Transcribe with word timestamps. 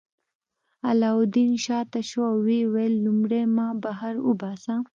علاوالدین 0.89 1.51
شاته 1.65 2.01
شو 2.09 2.19
او 2.29 2.35
ویې 2.45 2.61
ویل 2.73 2.93
لومړی 3.05 3.43
ما 3.55 3.67
بهر 3.83 4.15
وباسه. 4.27 4.75